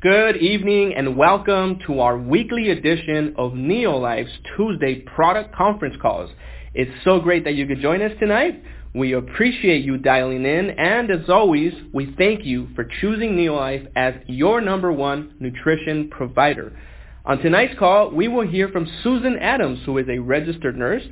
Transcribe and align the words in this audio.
Good 0.00 0.36
evening 0.36 0.94
and 0.94 1.16
welcome 1.16 1.80
to 1.88 1.98
our 1.98 2.16
weekly 2.16 2.70
edition 2.70 3.34
of 3.36 3.54
Neolife's 3.54 4.30
Tuesday 4.56 5.00
product 5.00 5.52
conference 5.52 5.96
calls. 6.00 6.30
It's 6.72 6.92
so 7.02 7.18
great 7.18 7.42
that 7.42 7.56
you 7.56 7.66
could 7.66 7.80
join 7.80 8.00
us 8.02 8.12
tonight. 8.20 8.62
We 8.94 9.14
appreciate 9.14 9.84
you 9.84 9.98
dialing 9.98 10.44
in 10.44 10.70
and 10.70 11.10
as 11.10 11.28
always, 11.28 11.72
we 11.92 12.14
thank 12.16 12.44
you 12.44 12.68
for 12.76 12.88
choosing 13.00 13.30
Neolife 13.30 13.88
as 13.96 14.14
your 14.28 14.60
number 14.60 14.92
one 14.92 15.34
nutrition 15.40 16.10
provider. 16.10 16.78
On 17.24 17.38
tonight's 17.38 17.76
call, 17.76 18.12
we 18.12 18.28
will 18.28 18.46
hear 18.46 18.68
from 18.68 18.86
Susan 19.02 19.36
Adams, 19.40 19.80
who 19.84 19.98
is 19.98 20.06
a 20.08 20.20
registered 20.20 20.78
nurse. 20.78 21.02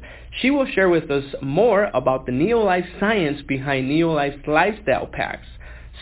She 0.40 0.52
will 0.52 0.64
share 0.64 0.90
with 0.90 1.10
us 1.10 1.24
more 1.42 1.90
about 1.92 2.24
the 2.24 2.30
Neolife 2.30 3.00
science 3.00 3.42
behind 3.48 3.90
Neolife's 3.90 4.46
lifestyle 4.46 5.08
packs. 5.08 5.48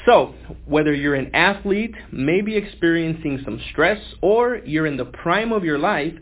So, 0.07 0.35
whether 0.67 0.93
you're 0.93 1.15
an 1.15 1.35
athlete, 1.35 1.95
maybe 2.13 2.57
experiencing 2.57 3.41
some 3.45 3.61
stress, 3.71 4.01
or 4.21 4.57
you're 4.65 4.87
in 4.87 4.97
the 4.97 5.07
prime 5.07 5.53
of 5.53 5.65
your 5.65 5.79
life, 5.79 6.13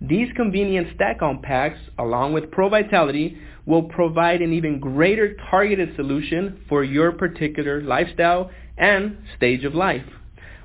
these 0.00 0.28
convenient 0.36 0.88
stack-on 0.94 1.42
packs, 1.42 1.78
along 1.98 2.32
with 2.32 2.50
Pro 2.50 2.68
Vitality, 2.68 3.38
will 3.66 3.84
provide 3.84 4.42
an 4.42 4.52
even 4.52 4.80
greater 4.80 5.36
targeted 5.50 5.94
solution 5.96 6.60
for 6.68 6.84
your 6.84 7.12
particular 7.12 7.80
lifestyle 7.82 8.50
and 8.76 9.18
stage 9.36 9.64
of 9.64 9.74
life. 9.74 10.04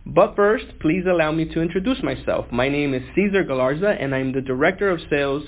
But 0.06 0.36
first, 0.36 0.66
please 0.80 1.04
allow 1.08 1.32
me 1.32 1.46
to 1.54 1.62
introduce 1.62 2.02
myself. 2.02 2.46
My 2.52 2.70
name 2.70 2.94
is 2.94 3.04
Cesar 3.14 3.44
Galarza, 3.44 4.02
and 4.02 4.16
I'm 4.16 4.34
the 4.34 4.42
Director 4.42 4.90
of 4.90 5.02
Sales 5.10 5.44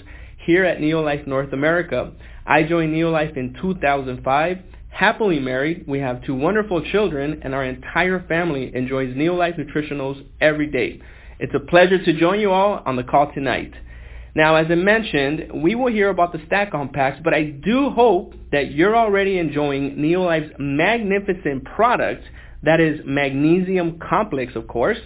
here 0.46 0.66
at 0.66 0.80
Neolife 0.80 1.26
North 1.28 1.54
America. 1.54 2.12
I 2.46 2.64
joined 2.64 2.94
Neolife 2.94 3.38
in 3.38 3.56
2005 3.62 4.58
happily 4.90 5.40
married, 5.40 5.86
we 5.88 6.00
have 6.00 6.24
two 6.24 6.36
wonderful 6.36 6.84
children, 6.92 7.42
and 7.44 7.56
our 7.56 7.64
entire 7.64 8.26
family 8.28 8.76
enjoys 8.76 9.16
Neolife 9.16 9.58
Nutritionals 9.58 10.26
every 10.42 10.68
day. 10.68 11.02
It's 11.40 11.54
a 11.56 11.60
pleasure 11.60 12.04
to 12.04 12.20
join 12.20 12.40
you 12.40 12.52
all 12.52 12.84
on 12.86 12.96
the 12.96 13.04
call 13.04 13.32
tonight. 13.34 13.74
Now, 14.36 14.56
as 14.56 14.68
I 14.70 14.76
mentioned, 14.76 15.64
we 15.64 15.74
will 15.76 15.92
hear 15.92 16.10
about 16.10 16.34
the 16.34 16.42
stack-on 16.46 16.90
packs, 16.90 17.20
but 17.24 17.34
I 17.34 17.44
do 17.46 17.90
hope 17.90 18.34
that 18.52 18.72
you're 18.72 18.96
already 18.96 19.40
enjoying 19.40 19.96
Neolife's 19.96 20.54
magnificent 20.60 21.66
product, 21.66 22.24
that 22.64 22.80
is 22.80 23.00
magnesium 23.06 24.00
complex, 24.00 24.56
of 24.56 24.68
course. 24.68 24.98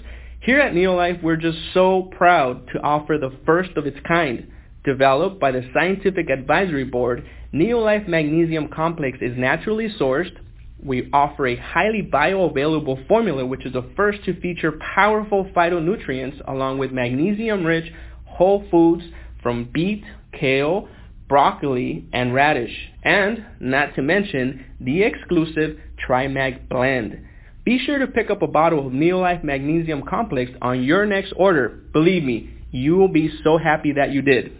Here 0.42 0.59
at 0.59 0.73
Neolife, 0.73 1.23
we're 1.23 1.38
just 1.38 1.58
so 1.73 2.09
proud 2.18 2.68
to 2.73 2.81
offer 2.81 3.18
the 3.18 3.31
first 3.45 3.78
of 3.78 3.86
its 3.86 3.97
kind, 4.06 4.52
developed 4.84 5.39
by 5.39 5.52
the 5.52 5.70
Scientific 5.73 6.30
Advisory 6.30 6.84
Board 6.84 7.26
Neolife 7.53 8.08
Magnesium 8.08 8.67
Complex 8.67 9.20
is 9.22 9.38
naturally 9.38 9.88
sourced. 10.00 10.36
We 10.84 11.09
offer 11.14 11.48
a 11.48 11.56
highly 11.56 12.02
bioavailable 12.02 13.08
formula 13.08 13.45
which 13.45 13.66
is 13.66 13.73
the 13.73 13.90
first 13.95 14.23
to 14.25 14.40
feature 14.42 14.73
powerful 14.95 15.45
phytonutrients 15.56 16.42
along 16.48 16.80
with 16.80 16.92
magnesium-rich 16.92 17.92
whole 18.25 18.66
foods 18.70 19.03
from 19.42 19.70
beet, 19.73 20.03
kale, 20.34 20.90
broccoli, 21.30 22.08
and 22.12 22.34
radish. 22.34 22.73
And, 23.03 23.45
not 23.59 23.95
to 23.95 24.02
mention, 24.02 24.66
the 24.81 25.03
exclusive 25.03 25.78
TriMag 26.06 26.68
blend. 26.70 27.23
Be 27.64 27.80
sure 27.80 28.00
to 28.00 28.08
pick 28.08 28.30
up 28.30 28.42
a 28.42 28.47
bottle 28.47 28.86
of 28.86 28.92
Neolife 28.92 29.44
Magnesium 29.44 30.03
Complex 30.03 30.52
on 30.62 30.84
your 30.84 31.06
next 31.06 31.34
order. 31.38 31.70
Believe 31.94 32.23
me, 32.23 32.53
you 32.72 32.97
will 32.97 33.08
be 33.08 33.31
so 33.44 33.58
happy 33.58 33.94
that 33.94 34.12
you 34.12 34.22
did. 34.22 34.52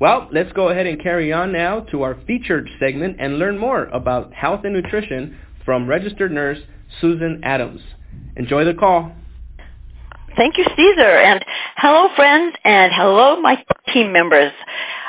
Well, 0.00 0.28
let's 0.32 0.50
go 0.52 0.70
ahead 0.70 0.86
and 0.86 1.00
carry 1.00 1.30
on 1.30 1.52
now 1.52 1.80
to 1.90 2.02
our 2.02 2.16
featured 2.26 2.70
segment 2.80 3.18
and 3.20 3.38
learn 3.38 3.58
more 3.58 3.84
about 3.84 4.32
health 4.32 4.62
and 4.64 4.72
nutrition 4.72 5.36
from 5.66 5.86
registered 5.86 6.32
nurse 6.32 6.58
Susan 7.02 7.42
Adams. 7.44 7.82
Enjoy 8.36 8.64
the 8.64 8.72
call. 8.72 9.12
Thank 10.36 10.56
you, 10.56 10.64
Cesar. 10.64 11.02
And 11.02 11.44
hello, 11.76 12.08
friends, 12.16 12.56
and 12.64 12.90
hello, 12.94 13.42
my 13.42 13.62
team 13.92 14.10
members. 14.10 14.52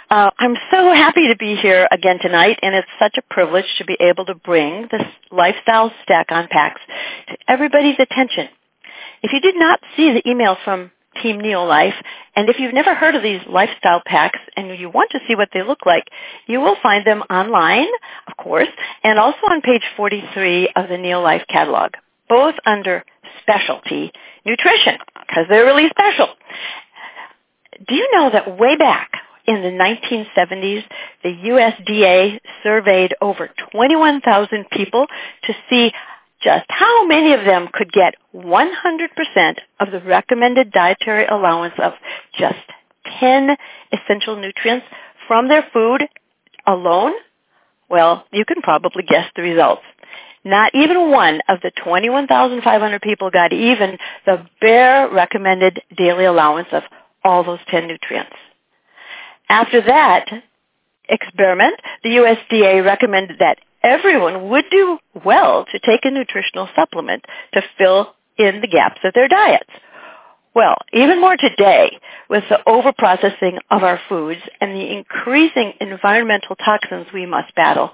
Uh, 0.10 0.30
I'm 0.38 0.56
so 0.70 0.94
happy 0.94 1.30
to 1.30 1.38
be 1.38 1.56
here 1.56 1.88
again 1.90 2.20
tonight, 2.22 2.60
and 2.62 2.76
it's 2.76 2.88
such 3.00 3.16
a 3.18 3.34
privilege 3.34 3.66
to 3.78 3.86
be 3.86 3.96
able 4.02 4.26
to 4.26 4.36
bring 4.36 4.90
this 4.92 5.04
lifestyle 5.32 5.94
stack 6.04 6.28
on 6.32 6.50
packs 6.50 6.82
to 7.30 7.38
everybody's 7.48 7.96
attention. 7.98 8.50
If 9.24 9.32
you 9.32 9.40
did 9.40 9.56
not 9.56 9.80
see 9.96 10.12
the 10.12 10.30
email 10.30 10.58
from 10.66 10.92
Team 11.22 11.40
Neolife. 11.40 11.96
And 12.36 12.50
if 12.50 12.60
you've 12.60 12.74
never 12.74 12.96
heard 12.96 13.16
of 13.16 13.24
these 13.24 13.42
lifestyle 13.48 14.02
packs 14.06 14.40
and 14.56 14.78
you 14.78 14.90
want 14.90 15.12
to 15.12 15.20
see 15.28 15.36
what 15.36 15.50
they 15.54 15.64
look 15.64 15.86
like, 15.86 16.06
you 16.48 16.60
will 16.60 16.78
find 16.82 17.06
them 17.06 17.22
online, 17.30 17.88
of 18.28 18.38
course, 18.38 18.70
and 19.04 19.20
also 19.20 19.40
on 19.50 19.62
page 19.62 19.84
43 19.98 20.70
of 20.76 20.88
the 20.88 20.96
Neolife 20.96 21.46
catalog, 21.48 21.92
both 22.30 22.56
under 22.66 23.04
specialty 23.42 24.12
nutrition, 24.46 24.98
because 25.28 25.46
they're 25.50 25.66
really 25.66 25.90
special. 25.90 26.28
Do 27.88 27.96
you 27.96 28.10
know 28.14 28.30
that 28.32 28.58
way 28.58 28.76
back 28.76 29.12
in 29.48 29.62
the 29.62 29.70
1970s, 29.70 30.84
the 31.24 31.30
USDA 31.30 32.40
surveyed 32.64 33.16
over 33.22 33.50
21,000 33.72 34.66
people 34.72 35.08
to 35.44 35.54
see 35.70 35.92
just 36.44 36.66
how 36.70 37.06
many 37.06 37.34
of 37.34 37.46
them 37.46 37.68
could 37.72 37.92
get 37.92 38.16
100% 38.36 39.56
of 39.80 39.92
the 39.92 40.02
recommended 40.02 40.72
dietary 40.72 41.26
allowance 41.26 41.76
of 41.78 41.94
just 42.38 42.56
10 43.20 43.56
essential 43.92 44.36
nutrients 44.36 44.86
from 45.28 45.48
their 45.48 45.66
food 45.74 46.04
alone? 46.66 47.14
Well, 47.90 48.26
you 48.32 48.46
can 48.46 48.62
probably 48.62 49.04
guess 49.04 49.26
the 49.36 49.42
results. 49.42 49.84
Not 50.44 50.74
even 50.74 51.12
one 51.12 51.42
of 51.48 51.60
the 51.62 51.72
21,500 51.84 53.02
people 53.02 53.30
got 53.30 53.54
even 53.54 53.98
the 54.26 54.46
bare 54.60 55.10
recommended 55.12 55.82
daily 55.96 56.26
allowance 56.26 56.70
of 56.72 56.84
all 57.24 57.44
those 57.44 57.60
10 57.70 57.88
nutrients. 57.88 58.36
After 59.50 59.82
that 59.82 60.26
experiment, 61.08 61.76
the 62.04 62.10
USDA 62.10 62.84
recommended 62.84 63.38
that 63.40 63.60
everyone 63.84 64.50
would 64.50 64.66
do 64.70 64.98
well 65.26 65.66
to 65.72 65.80
take 65.80 66.06
a 66.06 66.12
nutritional 66.12 66.70
supplement 66.76 67.26
to 67.54 67.62
fill 67.78 68.14
in 68.38 68.62
the 68.62 68.68
gaps 68.68 69.00
of 69.04 69.14
their 69.14 69.28
diets. 69.28 69.70
Well, 70.54 70.76
even 70.92 71.22
more 71.22 71.38
today, 71.38 71.98
with 72.30 72.44
the 72.50 72.60
overprocessing 72.68 73.60
of 73.70 73.84
our 73.84 74.00
foods 74.10 74.42
and 74.60 74.76
the 74.76 74.92
increasing 74.92 75.74
environmental 75.80 76.58
toxins 76.58 77.08
we 77.14 77.26
must 77.26 77.56
battle, 77.56 77.92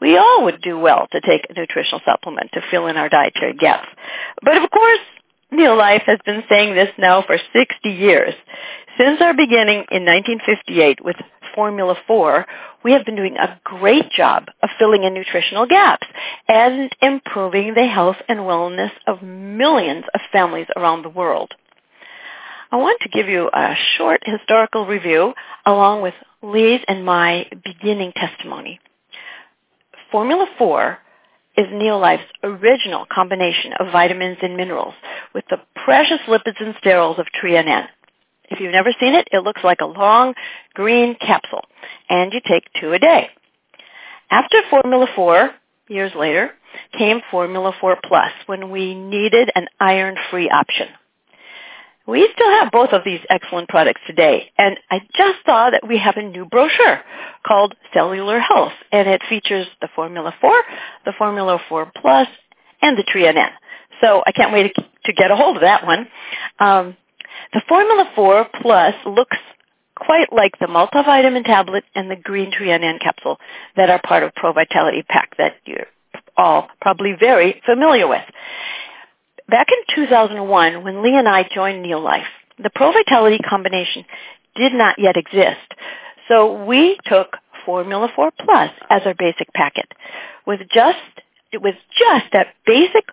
we 0.00 0.18
all 0.18 0.44
would 0.44 0.60
do 0.60 0.78
well 0.78 1.06
to 1.12 1.20
take 1.22 1.46
a 1.48 1.58
nutritional 1.58 2.02
supplement 2.04 2.50
to 2.52 2.60
fill 2.70 2.88
in 2.88 2.98
our 2.98 3.08
dietary 3.08 3.54
gaps. 3.54 3.88
But 4.42 4.62
of 4.62 4.70
course, 4.70 4.98
Neolife 5.50 6.02
has 6.02 6.18
been 6.26 6.42
saying 6.48 6.74
this 6.74 6.90
now 6.98 7.22
for 7.22 7.38
60 7.52 7.88
years. 7.88 8.34
Since 8.98 9.20
our 9.20 9.34
beginning 9.34 9.86
in 9.90 10.04
1958 10.04 11.04
with 11.04 11.16
Formula 11.54 11.94
4, 12.06 12.46
we 12.84 12.92
have 12.92 13.04
been 13.04 13.16
doing 13.16 13.36
a 13.36 13.58
great 13.64 14.10
job 14.10 14.46
of 14.62 14.70
filling 14.78 15.04
in 15.04 15.14
nutritional 15.14 15.66
gaps 15.66 16.06
and 16.48 16.90
improving 17.00 17.74
the 17.74 17.86
health 17.86 18.16
and 18.28 18.40
wellness 18.40 18.90
of 19.06 19.22
millions 19.22 20.04
of 20.14 20.20
families 20.32 20.66
around 20.76 21.02
the 21.02 21.08
world. 21.08 21.52
I 22.72 22.76
want 22.76 23.00
to 23.02 23.08
give 23.08 23.28
you 23.28 23.50
a 23.52 23.74
short 23.96 24.22
historical 24.24 24.86
review 24.86 25.32
along 25.64 26.02
with 26.02 26.14
Lee's 26.42 26.80
and 26.88 27.04
my 27.04 27.48
beginning 27.64 28.12
testimony. 28.16 28.80
Formula 30.10 30.46
4 30.58 30.98
is 31.56 31.66
Neolife's 31.72 32.24
original 32.42 33.06
combination 33.12 33.72
of 33.78 33.92
vitamins 33.92 34.38
and 34.42 34.56
minerals 34.56 34.94
with 35.34 35.44
the 35.50 35.58
precious 35.84 36.18
lipids 36.26 36.60
and 36.60 36.74
sterols 36.76 37.18
of 37.18 37.26
N. 37.44 37.88
If 38.50 38.60
you've 38.60 38.72
never 38.72 38.92
seen 39.00 39.14
it, 39.14 39.28
it 39.32 39.42
looks 39.42 39.64
like 39.64 39.80
a 39.80 39.86
long 39.86 40.34
green 40.74 41.14
capsule, 41.14 41.64
and 42.08 42.32
you 42.32 42.40
take 42.46 42.64
two 42.80 42.92
a 42.92 42.98
day. 42.98 43.28
After 44.30 44.58
Formula 44.70 45.06
4, 45.14 45.50
years 45.88 46.12
later, 46.16 46.50
came 46.96 47.20
Formula 47.30 47.72
4 47.80 47.98
Plus 48.04 48.32
when 48.46 48.70
we 48.70 48.94
needed 48.94 49.50
an 49.54 49.68
iron-free 49.80 50.50
option. 50.50 50.88
We 52.06 52.28
still 52.34 52.50
have 52.50 52.70
both 52.70 52.90
of 52.90 53.02
these 53.04 53.20
excellent 53.30 53.68
products 53.70 54.02
today, 54.06 54.50
and 54.58 54.78
I 54.90 55.00
just 55.16 55.38
saw 55.46 55.70
that 55.70 55.86
we 55.88 55.96
have 55.98 56.16
a 56.18 56.22
new 56.22 56.44
brochure 56.44 57.00
called 57.46 57.74
Cellular 57.94 58.38
Health, 58.40 58.72
and 58.92 59.08
it 59.08 59.22
features 59.28 59.66
the 59.80 59.88
Formula 59.96 60.34
4, 60.38 60.62
the 61.06 61.14
Formula 61.16 61.58
4 61.66 61.90
Plus, 61.96 62.28
and 62.82 62.98
the 62.98 63.04
Tre-en-en. 63.04 63.50
So 64.02 64.22
I 64.26 64.32
can't 64.32 64.52
wait 64.52 64.74
to 65.04 65.12
get 65.14 65.30
a 65.30 65.36
hold 65.36 65.56
of 65.56 65.62
that 65.62 65.86
one. 65.86 66.06
Um, 66.58 66.96
the 67.52 67.62
Formula 67.68 68.10
4 68.14 68.48
Plus 68.60 68.94
looks 69.06 69.36
quite 69.96 70.32
like 70.32 70.58
the 70.58 70.66
multivitamin 70.66 71.44
tablet 71.44 71.84
and 71.94 72.10
the 72.10 72.16
green 72.16 72.50
Tre-en-en 72.50 72.98
capsule 72.98 73.38
that 73.76 73.90
are 73.90 74.00
part 74.04 74.22
of 74.22 74.34
Pro 74.34 74.52
Vitality 74.52 75.02
Pack 75.08 75.36
that 75.38 75.54
you're 75.64 75.86
all 76.36 76.68
probably 76.80 77.14
very 77.18 77.62
familiar 77.64 78.08
with. 78.08 78.24
Back 79.48 79.68
in 79.70 79.94
2001, 79.94 80.82
when 80.82 81.02
Lee 81.02 81.16
and 81.16 81.28
I 81.28 81.48
joined 81.54 81.84
Neolife, 81.84 82.24
the 82.62 82.70
Pro 82.74 82.92
Vitality 82.92 83.38
combination 83.38 84.04
did 84.56 84.72
not 84.72 84.98
yet 84.98 85.16
exist. 85.16 85.74
So 86.28 86.64
we 86.64 86.98
took 87.04 87.36
Formula 87.66 88.08
4 88.14 88.30
Plus 88.38 88.70
as 88.90 89.02
our 89.04 89.14
basic 89.14 89.52
packet 89.52 89.86
with 90.46 90.60
just 90.72 90.98
with 91.52 91.76
just 91.96 92.24
that 92.32 92.48
basic 92.66 93.04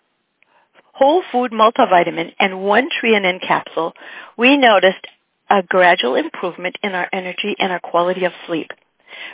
whole 1.01 1.23
food 1.31 1.51
multivitamin 1.51 2.31
and 2.39 2.61
one 2.61 2.87
Tre-en-en 2.99 3.39
capsule, 3.39 3.93
we 4.37 4.55
noticed 4.55 5.07
a 5.49 5.63
gradual 5.63 6.13
improvement 6.13 6.75
in 6.83 6.91
our 6.93 7.07
energy 7.11 7.55
and 7.57 7.71
our 7.71 7.79
quality 7.79 8.25
of 8.25 8.31
sleep. 8.45 8.69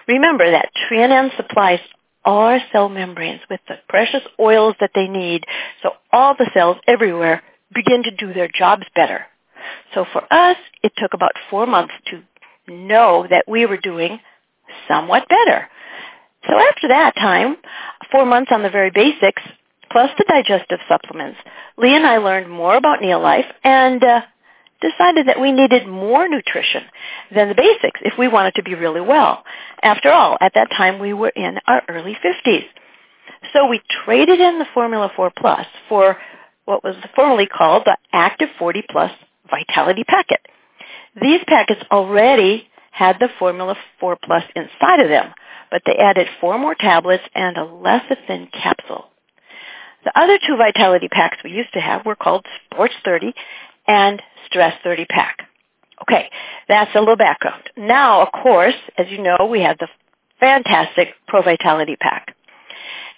Remember 0.08 0.50
that 0.50 0.72
Tre-en-en 0.88 1.32
supplies 1.36 1.80
our 2.24 2.60
cell 2.72 2.88
membranes 2.88 3.42
with 3.50 3.60
the 3.68 3.76
precious 3.90 4.22
oils 4.40 4.76
that 4.80 4.92
they 4.96 5.08
need 5.08 5.44
so 5.84 5.92
all 6.12 6.36
the 6.36 6.50
cells 6.54 6.78
everywhere 6.88 7.44
begin 7.74 8.04
to 8.04 8.16
do 8.16 8.34
their 8.34 8.48
jobs 8.48 8.84
better. 8.96 9.26
So 9.94 10.06
for 10.14 10.22
us, 10.32 10.58
it 10.84 10.94
took 10.98 11.14
about 11.14 11.34
four 11.50 11.66
months 11.68 11.94
to 12.12 12.24
know 12.74 13.28
that 13.30 13.44
we 13.46 13.66
were 13.66 13.78
doing 13.78 14.20
somewhat 14.88 15.28
better. 15.28 15.68
So 16.48 16.58
after 16.58 16.88
that 16.88 17.14
time, 17.16 17.58
four 18.10 18.26
months 18.26 18.52
on 18.54 18.64
the 18.64 18.70
very 18.70 18.90
basics, 18.90 19.42
plus 19.92 20.10
the 20.18 20.26
digestive 20.28 20.80
supplements, 20.88 21.40
Lee 21.78 21.96
and 21.96 22.06
I 22.06 22.18
learned 22.18 22.50
more 22.50 22.76
about 22.76 23.00
Neolife 23.00 23.52
and 23.64 24.04
uh, 24.04 24.22
decided 24.82 25.28
that 25.28 25.40
we 25.40 25.52
needed 25.52 25.88
more 25.88 26.28
nutrition 26.28 26.84
than 27.34 27.50
the 27.50 27.56
basics 27.56 28.00
if 28.04 28.14
we 28.18 28.28
wanted 28.28 28.56
to 28.56 28.64
be 28.64 28.76
really 28.76 29.02
well. 29.02 29.44
After 29.82 30.12
all, 30.12 30.38
at 30.40 30.54
that 30.56 30.70
time 30.72 31.00
we 31.00 31.14
were 31.14 31.30
in 31.30 31.60
our 31.68 31.82
early 31.90 32.16
50s. 32.24 32.66
So 33.54 33.68
we 33.68 33.82
traded 34.06 34.40
in 34.40 34.60
the 34.60 34.68
Formula 34.74 35.12
4 35.16 35.32
Plus 35.38 35.66
for 35.90 36.18
what 36.66 36.84
was 36.84 36.96
formerly 37.16 37.48
called 37.48 37.84
the 37.86 37.98
Active 38.12 38.50
40 38.60 38.84
Plus 38.90 39.12
Vitality 39.50 40.04
Packet. 40.04 40.42
These 41.20 41.42
packets 41.48 41.82
already 41.92 42.68
had 42.92 43.18
the 43.20 43.30
Formula 43.40 43.76
4 44.00 44.18
Plus 44.24 44.44
inside 44.56 45.00
of 45.00 45.10
them, 45.10 45.34
but 45.72 45.82
they 45.86 45.96
added 45.96 46.28
four 46.40 46.58
more 46.58 46.76
tablets 46.76 47.24
and 47.34 47.58
a 47.58 47.66
lecithin 47.66 48.52
capsule. 48.52 49.06
The 50.08 50.18
other 50.18 50.40
two 50.40 50.56
Vitality 50.56 51.10
packs 51.10 51.36
we 51.44 51.52
used 51.52 51.74
to 51.74 51.82
have 51.82 52.06
were 52.06 52.16
called 52.16 52.46
Sports 52.64 52.94
30 53.04 53.34
and 53.90 54.22
Stress 54.46 54.74
30 54.82 55.04
pack. 55.04 55.50
Okay, 56.02 56.30
that's 56.70 56.96
a 56.96 57.00
little 57.00 57.18
background. 57.18 57.64
Now, 57.76 58.22
of 58.22 58.32
course, 58.32 58.76
as 58.98 59.08
you 59.10 59.22
know, 59.22 59.50
we 59.52 59.64
have 59.64 59.78
the 59.80 59.90
fantastic 60.40 61.10
Pro 61.28 61.42
Vitality 61.42 61.98
pack. 61.98 62.34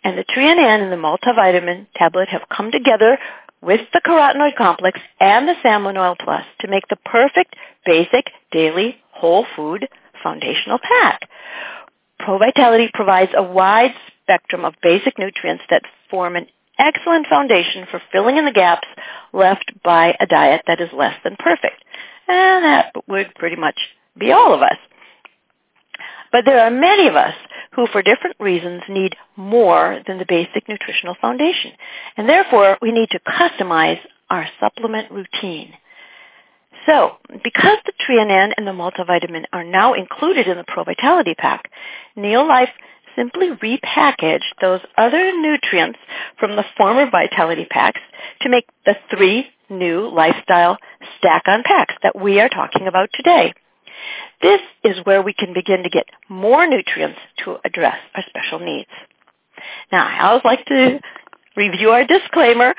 And 0.03 0.17
the 0.17 0.23
Tre-en-en 0.23 0.81
and 0.81 0.91
the 0.91 0.95
multivitamin 0.95 1.85
tablet 1.93 2.29
have 2.29 2.49
come 2.49 2.71
together 2.71 3.19
with 3.61 3.81
the 3.93 4.01
carotenoid 4.03 4.55
complex 4.55 4.99
and 5.19 5.47
the 5.47 5.61
salmon 5.61 5.95
oil 5.95 6.15
plus 6.19 6.45
to 6.61 6.67
make 6.67 6.87
the 6.89 6.97
perfect 7.05 7.55
basic 7.85 8.31
daily 8.51 8.97
whole 9.11 9.45
food 9.55 9.87
foundational 10.23 10.79
pack. 10.79 11.29
Pro 12.17 12.39
Vitality 12.39 12.89
provides 12.91 13.31
a 13.35 13.43
wide 13.43 13.93
spectrum 14.23 14.65
of 14.65 14.73
basic 14.81 15.19
nutrients 15.19 15.63
that 15.69 15.83
form 16.09 16.35
an 16.35 16.47
excellent 16.79 17.27
foundation 17.27 17.85
for 17.91 18.01
filling 18.11 18.37
in 18.37 18.45
the 18.45 18.51
gaps 18.51 18.87
left 19.33 19.71
by 19.83 20.15
a 20.19 20.25
diet 20.25 20.63
that 20.67 20.81
is 20.81 20.89
less 20.93 21.15
than 21.23 21.35
perfect. 21.37 21.83
And 22.27 22.63
that 22.63 22.93
would 23.07 23.33
pretty 23.35 23.55
much 23.55 23.77
be 24.17 24.31
all 24.31 24.53
of 24.53 24.61
us. 24.61 24.77
But 26.31 26.45
there 26.45 26.59
are 26.59 26.71
many 26.71 27.07
of 27.07 27.15
us 27.15 27.33
who, 27.73 27.87
for 27.87 28.01
different 28.01 28.35
reasons, 28.39 28.81
need 28.89 29.15
more 29.35 30.01
than 30.07 30.17
the 30.17 30.25
basic 30.27 30.67
nutritional 30.67 31.15
foundation. 31.19 31.71
And 32.17 32.29
therefore, 32.29 32.77
we 32.81 32.91
need 32.91 33.09
to 33.11 33.19
customize 33.19 33.99
our 34.29 34.47
supplement 34.59 35.11
routine. 35.11 35.73
So, 36.85 37.17
because 37.43 37.77
the 37.85 37.93
Tre-en-en 38.05 38.53
and 38.57 38.65
the 38.65 38.71
multivitamin 38.71 39.45
are 39.51 39.63
now 39.63 39.93
included 39.93 40.47
in 40.47 40.57
the 40.57 40.63
Pro 40.67 40.83
Vitality 40.83 41.35
Pack, 41.35 41.69
Neolife 42.17 42.71
simply 43.15 43.49
repackaged 43.49 44.41
those 44.61 44.81
other 44.97 45.31
nutrients 45.37 45.99
from 46.39 46.55
the 46.55 46.65
former 46.77 47.09
Vitality 47.09 47.65
Packs 47.69 48.01
to 48.41 48.49
make 48.49 48.65
the 48.85 48.95
three 49.09 49.47
new 49.69 50.09
lifestyle 50.09 50.77
stack-on 51.17 51.63
packs 51.63 51.93
that 52.03 52.19
we 52.19 52.39
are 52.39 52.49
talking 52.49 52.87
about 52.87 53.09
today. 53.13 53.53
This 54.41 54.61
is 54.83 54.97
where 55.03 55.21
we 55.21 55.33
can 55.33 55.53
begin 55.53 55.83
to 55.83 55.89
get 55.89 56.05
more 56.29 56.65
nutrients 56.65 57.19
to 57.43 57.57
address 57.65 57.97
our 58.15 58.23
special 58.29 58.59
needs. 58.59 58.89
Now, 59.91 60.07
I 60.07 60.27
always 60.27 60.45
like 60.45 60.65
to 60.67 60.99
review 61.55 61.89
our 61.89 62.05
disclaimer 62.05 62.73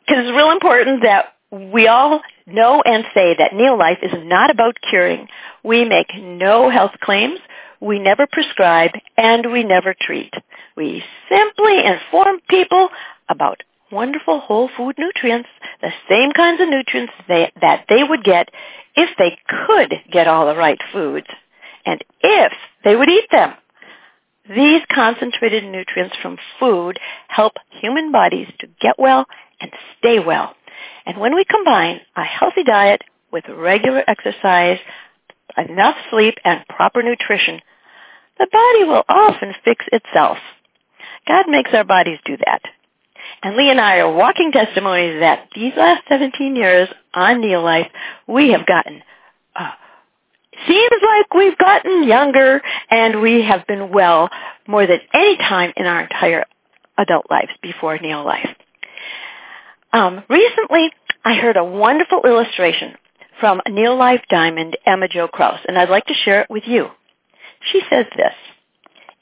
because 0.00 0.24
it's 0.24 0.36
real 0.36 0.50
important 0.50 1.02
that 1.02 1.34
we 1.50 1.86
all 1.86 2.20
know 2.46 2.82
and 2.84 3.04
say 3.14 3.34
that 3.38 3.52
Neolife 3.52 4.02
is 4.02 4.12
not 4.24 4.50
about 4.50 4.76
curing. 4.88 5.28
We 5.64 5.84
make 5.84 6.08
no 6.16 6.70
health 6.70 6.92
claims. 7.00 7.38
We 7.80 7.98
never 7.98 8.26
prescribe 8.26 8.92
and 9.16 9.52
we 9.52 9.64
never 9.64 9.94
treat. 9.98 10.32
We 10.76 11.02
simply 11.28 11.84
inform 11.84 12.40
people 12.48 12.88
about 13.28 13.62
wonderful 13.90 14.40
whole 14.40 14.68
food 14.76 14.96
nutrients, 14.98 15.48
the 15.80 15.92
same 16.08 16.32
kinds 16.32 16.60
of 16.60 16.68
nutrients 16.68 17.12
they, 17.28 17.52
that 17.60 17.86
they 17.88 18.02
would 18.02 18.24
get 18.24 18.48
if 18.94 19.10
they 19.18 19.38
could 19.66 19.94
get 20.10 20.26
all 20.26 20.46
the 20.46 20.56
right 20.56 20.78
foods 20.92 21.26
and 21.84 22.02
if 22.20 22.52
they 22.84 22.96
would 22.96 23.08
eat 23.08 23.30
them. 23.30 23.54
These 24.48 24.82
concentrated 24.92 25.64
nutrients 25.64 26.16
from 26.22 26.38
food 26.60 26.98
help 27.28 27.54
human 27.80 28.12
bodies 28.12 28.48
to 28.60 28.68
get 28.80 28.98
well 28.98 29.26
and 29.60 29.70
stay 29.98 30.18
well. 30.18 30.54
And 31.04 31.18
when 31.18 31.34
we 31.34 31.44
combine 31.44 32.00
a 32.16 32.22
healthy 32.22 32.62
diet 32.64 33.02
with 33.32 33.44
regular 33.48 34.04
exercise, 34.06 34.78
enough 35.58 35.96
sleep, 36.10 36.34
and 36.44 36.66
proper 36.68 37.02
nutrition, 37.02 37.60
the 38.38 38.48
body 38.50 38.84
will 38.84 39.04
often 39.08 39.54
fix 39.64 39.84
itself. 39.92 40.38
God 41.26 41.46
makes 41.48 41.70
our 41.72 41.84
bodies 41.84 42.18
do 42.24 42.36
that. 42.44 42.62
And 43.42 43.56
Lee 43.56 43.70
and 43.70 43.80
I 43.80 43.98
are 43.98 44.12
walking 44.12 44.52
testimonies 44.52 45.20
that 45.20 45.48
these 45.54 45.72
last 45.76 46.02
17 46.08 46.56
years 46.56 46.88
on 47.14 47.40
Neolife, 47.40 47.90
we 48.26 48.52
have 48.52 48.66
gotten, 48.66 49.02
uh, 49.54 49.72
seems 50.66 51.02
like 51.02 51.34
we've 51.34 51.58
gotten 51.58 52.04
younger 52.06 52.62
and 52.90 53.20
we 53.20 53.42
have 53.42 53.66
been 53.66 53.90
well 53.90 54.30
more 54.66 54.86
than 54.86 55.00
any 55.12 55.36
time 55.36 55.72
in 55.76 55.86
our 55.86 56.02
entire 56.02 56.44
adult 56.98 57.26
lives 57.30 57.50
before 57.62 57.98
Neolife. 57.98 58.54
Um, 59.92 60.22
recently, 60.28 60.90
I 61.24 61.34
heard 61.34 61.56
a 61.56 61.64
wonderful 61.64 62.22
illustration 62.24 62.94
from 63.40 63.60
Neolife 63.68 64.26
Diamond 64.28 64.76
Emma 64.86 65.08
Jo 65.08 65.28
Krause, 65.28 65.60
and 65.66 65.78
I'd 65.78 65.90
like 65.90 66.06
to 66.06 66.14
share 66.14 66.42
it 66.42 66.50
with 66.50 66.64
you. 66.66 66.88
She 67.72 67.82
says 67.90 68.06
this, 68.16 68.34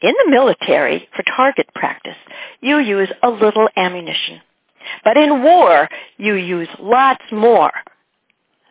in 0.00 0.14
the 0.24 0.30
military, 0.30 1.08
for 1.16 1.22
target 1.22 1.66
practice, 1.74 2.16
you 2.60 2.78
use 2.78 3.10
a 3.22 3.30
little 3.30 3.68
ammunition. 3.76 4.40
But 5.02 5.16
in 5.16 5.42
war, 5.42 5.88
you 6.18 6.34
use 6.34 6.68
lots 6.78 7.24
more. 7.32 7.72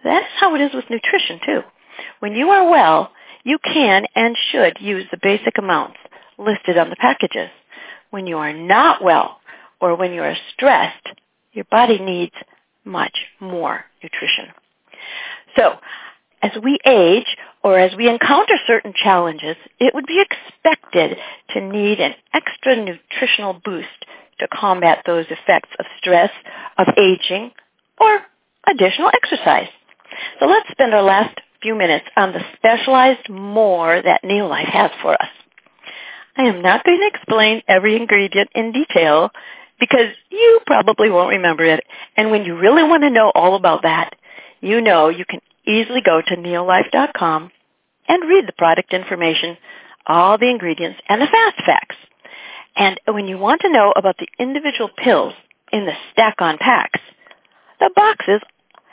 That's 0.04 0.28
how 0.40 0.54
it 0.56 0.62
is 0.62 0.74
with 0.74 0.90
nutrition, 0.90 1.40
too. 1.44 1.62
When 2.20 2.34
you 2.34 2.50
are 2.50 2.70
well, 2.70 3.12
you 3.44 3.58
can 3.58 4.06
and 4.16 4.36
should 4.52 4.78
use 4.80 5.06
the 5.12 5.20
basic 5.22 5.58
amounts 5.58 5.98
listed 6.38 6.78
on 6.78 6.90
the 6.90 6.96
packages. 6.96 7.50
When 8.12 8.28
you 8.28 8.38
are 8.38 8.54
not 8.54 9.04
well, 9.04 9.40
or 9.82 9.96
when 9.96 10.14
you 10.14 10.22
are 10.22 10.38
stressed, 10.54 11.08
your 11.52 11.66
body 11.66 12.00
needs 12.00 12.36
much 12.86 13.18
more 13.40 13.86
nutrition. 14.04 14.54
So, 15.56 15.76
as 16.42 16.52
we 16.62 16.80
age 16.86 17.38
or 17.64 17.80
as 17.80 17.96
we 17.96 18.10
encounter 18.10 18.56
certain 18.68 18.94
challenges, 18.96 19.56
it 19.80 19.94
would 19.96 20.06
be 20.06 20.22
expected 20.22 21.18
to 21.52 21.62
need 21.62 22.00
an 22.00 22.14
extra 22.34 22.76
nutritional 22.76 23.54
boost 23.64 23.88
to 24.40 24.48
combat 24.48 25.04
those 25.06 25.26
effects 25.30 25.70
of 25.80 25.86
stress, 25.98 26.32
of 26.78 26.88
aging, 26.98 27.52
or 28.00 28.20
additional 28.68 29.10
exercise. 29.14 29.70
So 30.40 30.46
let's 30.46 30.70
spend 30.72 30.94
our 30.94 31.04
last 31.04 31.40
few 31.62 31.76
minutes 31.76 32.06
on 32.18 32.34
the 32.34 32.42
specialized 32.58 33.30
more 33.30 34.02
that 34.02 34.24
Neolife 34.24 34.70
has 34.70 34.92
for 35.02 35.14
us. 35.14 35.30
I 36.36 36.44
am 36.44 36.62
not 36.62 36.84
going 36.84 37.00
to 37.00 37.08
explain 37.08 37.62
every 37.68 37.96
ingredient 37.96 38.50
in 38.54 38.72
detail 38.72 39.30
because 39.80 40.08
you 40.30 40.60
probably 40.66 41.10
won't 41.10 41.30
remember 41.30 41.64
it. 41.64 41.84
And 42.18 42.32
when 42.32 42.44
you 42.44 42.58
really 42.58 42.84
want 42.84 43.04
to 43.04 43.10
know 43.10 43.32
all 43.34 43.56
about 43.56 43.84
that, 43.84 44.16
you 44.64 44.82
know 44.82 45.10
you 45.10 45.26
can 45.26 45.42
easily 45.68 46.02
go 46.02 46.22
to 46.26 46.36
neolife.com 46.36 47.52
and 48.08 48.30
read 48.30 48.48
the 48.48 48.54
product 48.54 48.94
information, 48.94 49.58
all 50.08 50.38
the 50.38 50.50
ingredients, 50.50 51.00
and 51.10 51.22
the 51.22 51.28
fast 51.28 51.66
facts. 51.66 51.96
And 52.76 53.00
when 53.08 53.28
you 53.28 53.38
want 53.38 53.62
to 53.62 53.72
know 53.72 53.94
about 53.96 54.16
the 54.18 54.28
individual 54.40 54.90
pills 54.98 55.34
in 55.72 55.86
the 55.86 55.94
stack-on 56.12 56.58
packs, 56.58 57.00
the 57.80 57.92
boxes 57.96 58.42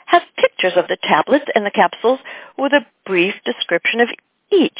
have 0.05 0.21
pictures 0.37 0.73
of 0.75 0.87
the 0.87 0.97
tablets 1.01 1.45
and 1.55 1.65
the 1.65 1.71
capsules 1.71 2.19
with 2.57 2.73
a 2.73 2.85
brief 3.05 3.33
description 3.45 4.01
of 4.01 4.09
each. 4.51 4.79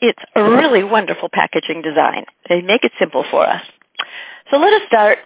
It's 0.00 0.22
a 0.34 0.42
really 0.42 0.82
wonderful 0.82 1.28
packaging 1.32 1.82
design. 1.82 2.26
They 2.48 2.60
make 2.60 2.84
it 2.84 2.92
simple 2.98 3.24
for 3.30 3.46
us. 3.46 3.62
So 4.50 4.58
let 4.58 4.72
us 4.72 4.82
start 4.88 5.18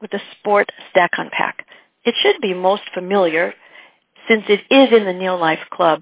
with 0.00 0.12
the 0.12 0.20
Sport 0.38 0.70
Stack-On 0.90 1.28
Pack. 1.30 1.66
It 2.04 2.14
should 2.22 2.40
be 2.40 2.54
most 2.54 2.82
familiar 2.94 3.52
since 4.28 4.44
it 4.48 4.60
is 4.70 4.92
in 4.92 5.04
the 5.04 5.12
Neolife 5.12 5.68
Club 5.70 6.00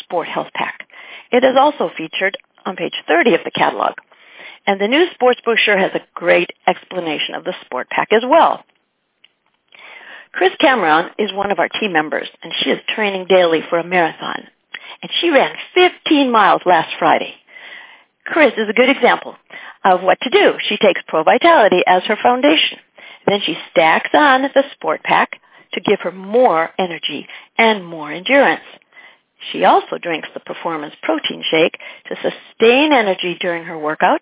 Sport 0.00 0.28
Health 0.28 0.48
Pack. 0.54 0.86
It 1.32 1.44
is 1.44 1.56
also 1.58 1.90
featured 1.96 2.36
on 2.64 2.76
page 2.76 2.94
30 3.06 3.34
of 3.34 3.40
the 3.44 3.50
catalog. 3.50 3.94
And 4.66 4.80
the 4.80 4.88
new 4.88 5.06
sports 5.14 5.40
brochure 5.44 5.78
has 5.78 5.92
a 5.94 6.06
great 6.14 6.50
explanation 6.66 7.34
of 7.34 7.44
the 7.44 7.54
sport 7.64 7.88
pack 7.90 8.08
as 8.12 8.22
well. 8.26 8.64
Chris 10.32 10.52
Cameron 10.60 11.10
is 11.18 11.32
one 11.32 11.50
of 11.50 11.58
our 11.58 11.68
team 11.68 11.92
members, 11.92 12.28
and 12.42 12.52
she 12.60 12.70
is 12.70 12.78
training 12.94 13.26
daily 13.28 13.62
for 13.68 13.78
a 13.78 13.84
marathon. 13.84 14.46
And 15.02 15.10
she 15.20 15.30
ran 15.30 15.56
15 15.74 16.30
miles 16.30 16.62
last 16.66 16.94
Friday. 16.98 17.34
Chris 18.24 18.52
is 18.56 18.68
a 18.68 18.74
good 18.74 18.90
example 18.90 19.34
of 19.84 20.02
what 20.02 20.18
to 20.22 20.30
do. 20.30 20.52
She 20.68 20.76
takes 20.76 21.00
Pro 21.08 21.24
Vitality 21.24 21.82
as 21.86 22.04
her 22.04 22.16
foundation. 22.22 22.78
Then 23.26 23.40
she 23.44 23.56
stacks 23.70 24.10
on 24.14 24.42
the 24.42 24.64
Sport 24.74 25.02
Pack 25.02 25.40
to 25.72 25.80
give 25.80 26.00
her 26.00 26.12
more 26.12 26.70
energy 26.78 27.26
and 27.58 27.84
more 27.84 28.12
endurance. 28.12 28.62
She 29.52 29.64
also 29.64 29.98
drinks 29.98 30.28
the 30.34 30.40
Performance 30.40 30.94
Protein 31.02 31.42
Shake 31.50 31.78
to 32.08 32.16
sustain 32.16 32.92
energy 32.92 33.36
during 33.40 33.64
her 33.64 33.78
workout 33.78 34.20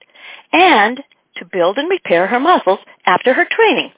and 0.53 1.03
to 1.37 1.45
build 1.45 1.79
and 1.79 1.91
repair 1.91 2.27
her 2.27 2.41
muscles 2.41 2.79
after 3.05 3.35
her 3.35 3.47
training. 3.51 3.93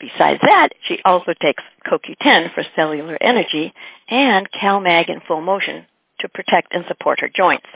Besides 0.00 0.40
that, 0.42 0.68
she 0.86 1.00
also 1.04 1.34
takes 1.40 1.62
CoQ10 1.86 2.54
for 2.54 2.64
cellular 2.76 3.18
energy 3.20 3.72
and 4.08 4.48
CalMag 4.52 5.08
in 5.08 5.20
full 5.26 5.40
motion 5.40 5.86
to 6.20 6.28
protect 6.28 6.72
and 6.72 6.84
support 6.86 7.20
her 7.20 7.28
joints. 7.28 7.66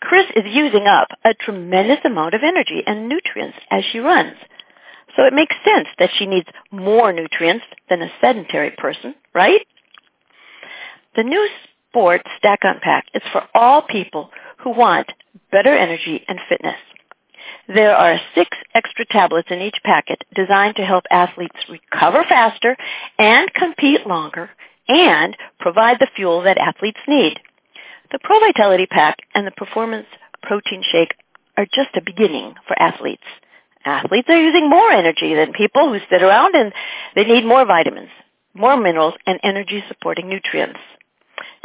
Chris 0.00 0.26
is 0.34 0.44
using 0.46 0.86
up 0.86 1.08
a 1.24 1.34
tremendous 1.34 1.98
amount 2.04 2.34
of 2.34 2.42
energy 2.42 2.82
and 2.86 3.08
nutrients 3.08 3.56
as 3.70 3.84
she 3.92 3.98
runs. 3.98 4.36
So 5.16 5.24
it 5.24 5.32
makes 5.32 5.54
sense 5.64 5.88
that 5.98 6.10
she 6.16 6.26
needs 6.26 6.48
more 6.70 7.12
nutrients 7.12 7.64
than 7.88 8.02
a 8.02 8.10
sedentary 8.20 8.70
person, 8.70 9.14
right? 9.34 9.60
The 11.16 11.22
new 11.22 11.46
Sport 11.88 12.22
Stack 12.38 12.60
On 12.64 12.80
Pack 12.80 13.06
is 13.14 13.22
for 13.32 13.42
all 13.54 13.82
people 13.82 14.30
who 14.58 14.70
want 14.70 15.12
better 15.50 15.76
energy 15.76 16.24
and 16.26 16.38
fitness. 16.48 16.78
There 17.68 17.94
are 17.94 18.20
six 18.34 18.56
extra 18.74 19.04
tablets 19.06 19.48
in 19.50 19.60
each 19.60 19.76
packet 19.84 20.24
designed 20.34 20.76
to 20.76 20.84
help 20.84 21.04
athletes 21.10 21.56
recover 21.68 22.24
faster 22.28 22.76
and 23.18 23.52
compete 23.54 24.06
longer 24.06 24.50
and 24.88 25.36
provide 25.60 25.98
the 26.00 26.08
fuel 26.16 26.42
that 26.42 26.58
athletes 26.58 27.00
need. 27.06 27.38
The 28.10 28.18
Pro 28.22 28.40
Vitality 28.40 28.86
Pack 28.86 29.18
and 29.34 29.46
the 29.46 29.52
Performance 29.52 30.06
Protein 30.42 30.82
Shake 30.90 31.14
are 31.56 31.66
just 31.66 31.94
a 31.94 32.02
beginning 32.02 32.54
for 32.66 32.80
athletes. 32.80 33.22
Athletes 33.84 34.28
are 34.28 34.40
using 34.40 34.70
more 34.70 34.90
energy 34.90 35.34
than 35.34 35.52
people 35.52 35.92
who 35.92 35.98
sit 36.10 36.22
around 36.22 36.54
and 36.54 36.72
they 37.14 37.24
need 37.24 37.44
more 37.44 37.64
vitamins, 37.64 38.10
more 38.54 38.76
minerals, 38.76 39.14
and 39.26 39.40
energy 39.42 39.82
supporting 39.88 40.28
nutrients 40.28 40.80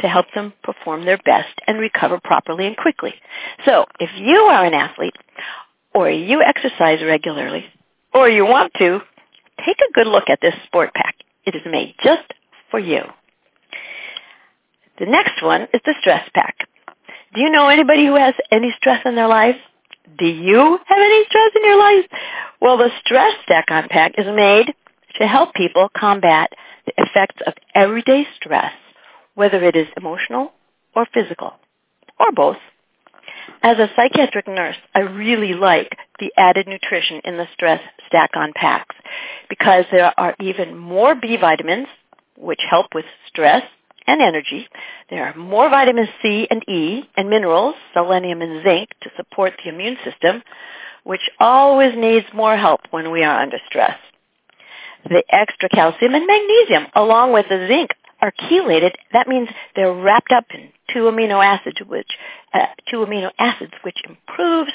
to 0.00 0.08
help 0.08 0.26
them 0.34 0.52
perform 0.62 1.04
their 1.04 1.18
best 1.18 1.54
and 1.66 1.78
recover 1.78 2.18
properly 2.22 2.66
and 2.66 2.76
quickly. 2.76 3.14
So 3.64 3.86
if 4.00 4.10
you 4.16 4.36
are 4.36 4.64
an 4.64 4.74
athlete 4.74 5.14
or 5.94 6.10
you 6.10 6.42
exercise 6.42 7.00
regularly 7.02 7.66
or 8.12 8.28
you 8.28 8.44
want 8.44 8.72
to, 8.78 9.00
take 9.64 9.78
a 9.78 9.92
good 9.92 10.06
look 10.06 10.28
at 10.28 10.40
this 10.40 10.54
sport 10.66 10.92
pack. 10.94 11.16
It 11.44 11.54
is 11.54 11.62
made 11.66 11.94
just 12.02 12.32
for 12.70 12.78
you. 12.78 13.02
The 14.98 15.06
next 15.06 15.42
one 15.42 15.62
is 15.72 15.80
the 15.84 15.94
stress 16.00 16.28
pack. 16.34 16.68
Do 17.34 17.40
you 17.40 17.50
know 17.50 17.68
anybody 17.68 18.06
who 18.06 18.16
has 18.16 18.34
any 18.50 18.74
stress 18.76 19.02
in 19.04 19.14
their 19.14 19.28
lives? 19.28 19.58
Do 20.16 20.26
you 20.26 20.78
have 20.86 20.98
any 20.98 21.24
stress 21.26 21.50
in 21.56 21.64
your 21.64 21.78
life? 21.78 22.06
Well, 22.60 22.78
the 22.78 22.90
Stress 23.04 23.34
Stack 23.44 23.66
On 23.70 23.88
Pack 23.88 24.12
is 24.16 24.26
made 24.26 24.74
to 25.20 25.26
help 25.26 25.54
people 25.54 25.88
combat 25.96 26.50
the 26.86 26.92
effects 26.96 27.42
of 27.46 27.54
everyday 27.74 28.26
stress, 28.36 28.72
whether 29.34 29.62
it 29.62 29.76
is 29.76 29.86
emotional 29.96 30.52
or 30.94 31.06
physical, 31.12 31.54
or 32.18 32.32
both. 32.32 32.56
As 33.62 33.78
a 33.78 33.90
psychiatric 33.96 34.46
nurse, 34.46 34.76
I 34.94 35.00
really 35.00 35.54
like 35.54 35.96
the 36.20 36.32
added 36.36 36.66
nutrition 36.66 37.20
in 37.24 37.36
the 37.36 37.46
Stress 37.54 37.80
Stack 38.06 38.30
On 38.34 38.52
Packs 38.54 38.96
because 39.48 39.84
there 39.90 40.12
are 40.18 40.34
even 40.40 40.76
more 40.76 41.14
B 41.14 41.36
vitamins, 41.36 41.88
which 42.36 42.60
help 42.68 42.86
with 42.94 43.04
stress 43.26 43.62
and 44.08 44.20
energy. 44.22 44.66
There 45.10 45.26
are 45.26 45.36
more 45.36 45.68
vitamin 45.68 46.08
C 46.22 46.48
and 46.50 46.68
E 46.68 47.04
and 47.16 47.30
minerals, 47.30 47.74
selenium 47.94 48.42
and 48.42 48.64
zinc, 48.64 48.88
to 49.02 49.10
support 49.16 49.52
the 49.62 49.68
immune 49.68 49.98
system, 50.04 50.42
which 51.04 51.20
always 51.38 51.92
needs 51.96 52.26
more 52.34 52.56
help 52.56 52.80
when 52.90 53.12
we 53.12 53.22
are 53.22 53.40
under 53.40 53.58
stress. 53.68 53.96
The 55.08 55.22
extra 55.30 55.68
calcium 55.68 56.14
and 56.14 56.26
magnesium, 56.26 56.86
along 56.94 57.32
with 57.32 57.46
the 57.48 57.66
zinc, 57.68 57.90
are 58.20 58.32
chelated. 58.50 58.92
That 59.12 59.28
means 59.28 59.48
they're 59.76 59.94
wrapped 59.94 60.32
up 60.32 60.46
in 60.52 60.70
two 60.92 61.02
amino 61.02 61.44
acids, 61.44 61.78
which 61.86 62.10
uh, 62.52 62.66
two 62.90 62.98
amino 62.98 63.30
acids, 63.38 63.72
which 63.82 63.98
improves 64.08 64.72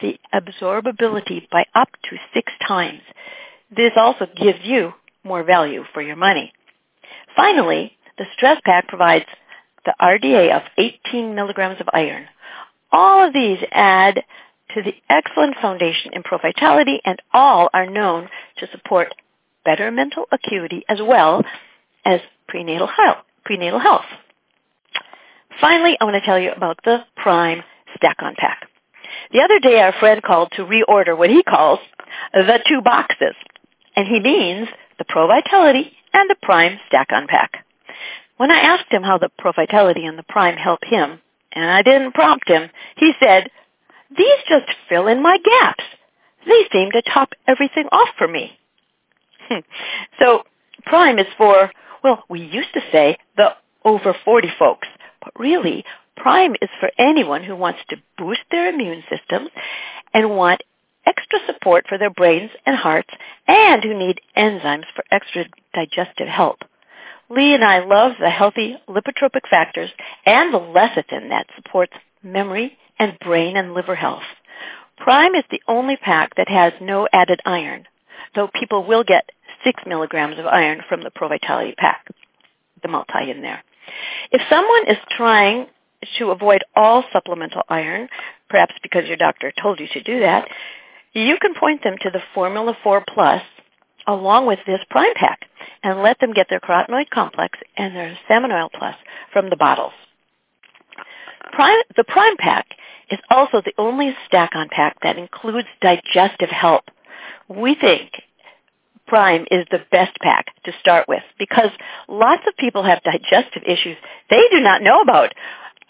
the 0.00 0.18
absorbability 0.32 1.48
by 1.50 1.64
up 1.74 1.88
to 2.04 2.16
six 2.32 2.52
times. 2.66 3.00
This 3.74 3.92
also 3.96 4.26
gives 4.36 4.60
you 4.62 4.92
more 5.24 5.42
value 5.42 5.82
for 5.92 6.02
your 6.02 6.16
money. 6.16 6.52
Finally, 7.34 7.96
the 8.18 8.24
stress 8.34 8.60
pack 8.64 8.88
provides 8.88 9.26
the 9.84 9.94
RDA 10.00 10.54
of 10.56 10.62
18 10.78 11.34
milligrams 11.34 11.80
of 11.80 11.88
iron. 11.92 12.26
All 12.92 13.26
of 13.26 13.32
these 13.32 13.58
add 13.72 14.22
to 14.74 14.82
the 14.82 14.94
excellent 15.08 15.56
foundation 15.60 16.12
in 16.12 16.22
Pro 16.22 16.38
Vitality 16.38 17.00
and 17.04 17.20
all 17.32 17.68
are 17.72 17.86
known 17.86 18.28
to 18.58 18.68
support 18.70 19.14
better 19.64 19.90
mental 19.90 20.26
acuity 20.32 20.84
as 20.88 20.98
well 21.00 21.42
as 22.04 22.20
prenatal 22.48 22.86
health. 22.86 23.18
Prenatal 23.44 23.78
health. 23.78 24.04
Finally, 25.60 25.96
I 26.00 26.04
want 26.04 26.14
to 26.14 26.26
tell 26.26 26.38
you 26.38 26.50
about 26.52 26.78
the 26.84 27.04
Prime 27.16 27.62
Stack 27.96 28.16
on 28.20 28.34
Pack. 28.36 28.68
The 29.32 29.40
other 29.40 29.58
day 29.60 29.80
our 29.80 29.92
friend 29.92 30.22
called 30.22 30.52
to 30.52 30.64
reorder 30.64 31.16
what 31.16 31.30
he 31.30 31.42
calls 31.42 31.78
the 32.32 32.58
two 32.68 32.80
boxes, 32.80 33.34
and 33.96 34.08
he 34.08 34.20
means 34.20 34.68
the 34.98 35.04
Pro 35.04 35.26
Vitality 35.26 35.92
and 36.12 36.28
the 36.28 36.36
Prime 36.42 36.78
Stack 36.88 37.08
on 37.12 37.26
Pack. 37.26 37.64
When 38.36 38.50
I 38.50 38.58
asked 38.58 38.90
him 38.90 39.02
how 39.02 39.18
the 39.18 39.30
Pro 39.38 39.52
Vitality 39.52 40.06
and 40.06 40.18
the 40.18 40.24
Prime 40.24 40.56
help 40.56 40.80
him, 40.84 41.20
and 41.52 41.70
I 41.70 41.82
didn't 41.82 42.12
prompt 42.12 42.48
him, 42.48 42.68
he 42.96 43.12
said, 43.20 43.48
these 44.16 44.38
just 44.48 44.66
fill 44.88 45.06
in 45.08 45.22
my 45.22 45.38
gaps. 45.38 45.84
They 46.46 46.64
seem 46.72 46.90
to 46.92 47.02
top 47.02 47.32
everything 47.46 47.86
off 47.92 48.08
for 48.18 48.28
me. 48.28 48.58
So 50.18 50.44
Prime 50.86 51.18
is 51.18 51.26
for, 51.36 51.70
well, 52.02 52.24
we 52.28 52.40
used 52.40 52.72
to 52.74 52.80
say 52.92 53.18
the 53.36 53.50
over 53.84 54.14
40 54.24 54.48
folks, 54.58 54.88
but 55.22 55.38
really 55.38 55.84
Prime 56.16 56.54
is 56.62 56.70
for 56.80 56.90
anyone 56.98 57.42
who 57.42 57.56
wants 57.56 57.80
to 57.88 57.96
boost 58.16 58.40
their 58.50 58.68
immune 58.68 59.02
system 59.10 59.48
and 60.12 60.30
want 60.30 60.62
extra 61.06 61.38
support 61.46 61.86
for 61.88 61.98
their 61.98 62.10
brains 62.10 62.50
and 62.64 62.76
hearts 62.76 63.10
and 63.46 63.82
who 63.82 63.96
need 63.98 64.20
enzymes 64.36 64.86
for 64.94 65.04
extra 65.10 65.44
digestive 65.74 66.28
help. 66.28 66.58
Lee 67.34 67.54
and 67.54 67.64
I 67.64 67.84
love 67.84 68.12
the 68.20 68.30
healthy 68.30 68.76
lipotropic 68.88 69.48
factors 69.50 69.90
and 70.24 70.54
the 70.54 70.58
lecithin 70.58 71.30
that 71.30 71.46
supports 71.56 71.92
memory 72.22 72.78
and 72.98 73.18
brain 73.18 73.56
and 73.56 73.74
liver 73.74 73.96
health. 73.96 74.22
Prime 74.98 75.34
is 75.34 75.44
the 75.50 75.60
only 75.66 75.96
pack 75.96 76.36
that 76.36 76.48
has 76.48 76.72
no 76.80 77.08
added 77.12 77.40
iron, 77.44 77.86
though 78.34 78.48
people 78.54 78.86
will 78.86 79.02
get 79.02 79.30
6 79.64 79.82
milligrams 79.86 80.38
of 80.38 80.46
iron 80.46 80.82
from 80.88 81.02
the 81.02 81.10
Pro 81.10 81.28
Vitality 81.28 81.74
pack, 81.76 82.06
the 82.82 82.88
multi 82.88 83.30
in 83.30 83.42
there. 83.42 83.64
If 84.30 84.42
someone 84.48 84.88
is 84.88 84.98
trying 85.16 85.66
to 86.18 86.30
avoid 86.30 86.62
all 86.76 87.02
supplemental 87.12 87.62
iron, 87.68 88.08
perhaps 88.48 88.74
because 88.82 89.08
your 89.08 89.16
doctor 89.16 89.52
told 89.60 89.80
you 89.80 89.88
to 89.92 90.02
do 90.02 90.20
that, 90.20 90.48
you 91.12 91.36
can 91.40 91.54
point 91.54 91.82
them 91.82 91.96
to 92.00 92.10
the 92.10 92.22
Formula 92.32 92.76
4 92.82 93.04
Plus 93.12 93.42
along 94.06 94.46
with 94.46 94.58
this 94.66 94.80
Prime 94.90 95.14
Pack 95.14 95.40
and 95.82 96.02
let 96.02 96.18
them 96.20 96.32
get 96.32 96.48
their 96.50 96.60
carotenoid 96.60 97.10
complex 97.10 97.58
and 97.76 97.94
their 97.94 98.18
salmon 98.28 98.52
oil 98.52 98.70
plus 98.72 98.94
from 99.32 99.50
the 99.50 99.56
bottles. 99.56 99.92
Prime, 101.52 101.80
the 101.96 102.04
Prime 102.04 102.36
Pack 102.36 102.66
is 103.10 103.18
also 103.30 103.60
the 103.64 103.74
only 103.78 104.14
stack-on 104.26 104.68
pack 104.70 104.96
that 105.02 105.18
includes 105.18 105.68
digestive 105.80 106.48
help. 106.48 106.84
We 107.48 107.74
think 107.74 108.10
Prime 109.06 109.46
is 109.50 109.66
the 109.70 109.84
best 109.90 110.16
pack 110.22 110.46
to 110.64 110.72
start 110.80 111.06
with 111.08 111.22
because 111.38 111.70
lots 112.08 112.42
of 112.48 112.56
people 112.56 112.82
have 112.82 113.02
digestive 113.02 113.62
issues 113.66 113.96
they 114.30 114.42
do 114.50 114.60
not 114.60 114.82
know 114.82 115.02
about, 115.02 115.34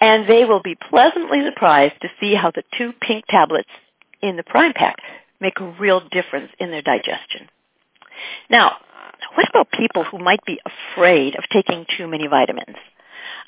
and 0.01 0.29
they 0.29 0.45
will 0.45 0.63
be 0.63 0.77
pleasantly 0.91 1.45
surprised 1.45 1.95
to 2.03 2.09
see 2.21 2.35
how 2.35 2.51
the 2.51 2.65
two 2.77 2.93
pink 3.01 3.25
tablets 3.29 3.71
in 4.21 4.37
the 4.37 4.43
Prime 4.43 4.73
Pack 4.73 4.97
make 5.41 5.61
a 5.61 5.77
real 5.79 6.01
difference 6.11 6.51
in 6.59 6.71
their 6.71 6.83
digestion. 6.83 7.49
Now, 8.51 8.77
what 9.35 9.49
about 9.49 9.71
people 9.71 10.05
who 10.05 10.19
might 10.19 10.45
be 10.45 10.61
afraid 10.95 11.37
of 11.37 11.45
taking 11.53 11.87
too 11.97 12.07
many 12.07 12.27
vitamins? 12.27 12.77